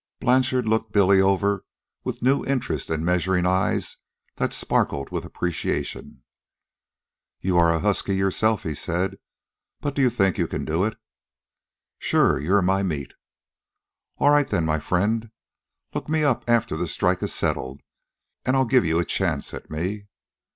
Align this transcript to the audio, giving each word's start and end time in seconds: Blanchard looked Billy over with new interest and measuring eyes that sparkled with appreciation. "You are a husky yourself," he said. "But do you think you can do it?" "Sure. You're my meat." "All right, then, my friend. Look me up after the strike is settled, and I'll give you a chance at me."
Blanchard 0.19 0.67
looked 0.67 0.91
Billy 0.91 1.21
over 1.21 1.63
with 2.03 2.23
new 2.23 2.43
interest 2.43 2.89
and 2.89 3.05
measuring 3.05 3.45
eyes 3.45 3.97
that 4.37 4.51
sparkled 4.51 5.11
with 5.11 5.25
appreciation. 5.25 6.23
"You 7.39 7.55
are 7.59 7.71
a 7.71 7.81
husky 7.81 8.15
yourself," 8.15 8.63
he 8.63 8.73
said. 8.73 9.19
"But 9.79 9.93
do 9.93 10.01
you 10.01 10.09
think 10.09 10.39
you 10.39 10.47
can 10.47 10.65
do 10.65 10.83
it?" 10.85 10.97
"Sure. 11.99 12.39
You're 12.39 12.63
my 12.63 12.81
meat." 12.81 13.13
"All 14.17 14.31
right, 14.31 14.47
then, 14.47 14.65
my 14.65 14.79
friend. 14.79 15.29
Look 15.93 16.09
me 16.09 16.23
up 16.23 16.43
after 16.47 16.75
the 16.75 16.87
strike 16.87 17.21
is 17.21 17.31
settled, 17.35 17.81
and 18.43 18.55
I'll 18.55 18.65
give 18.65 18.83
you 18.85 18.97
a 18.97 19.05
chance 19.05 19.53
at 19.53 19.69
me." 19.69 20.07